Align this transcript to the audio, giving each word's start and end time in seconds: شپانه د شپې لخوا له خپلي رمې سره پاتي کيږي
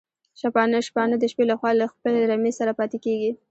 شپانه 0.87 1.15
د 1.19 1.23
شپې 1.31 1.43
لخوا 1.51 1.71
له 1.79 1.85
خپلي 1.93 2.19
رمې 2.31 2.51
سره 2.59 2.71
پاتي 2.79 2.97
کيږي 3.05 3.31